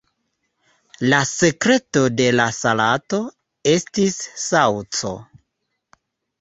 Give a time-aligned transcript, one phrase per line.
[1.13, 3.21] La sekreto de la salato
[3.77, 5.17] estis saŭco.